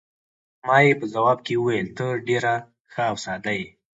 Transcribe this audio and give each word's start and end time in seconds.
ما 0.67 0.77
یې 0.85 0.93
په 0.99 1.05
ځواب 1.13 1.37
کې 1.45 1.53
وویل: 1.57 1.87
ته 1.97 2.05
ډېره 2.27 2.53
ښه 2.91 3.03
او 3.11 3.15
ساده 3.23 3.51
یې. 3.59 3.67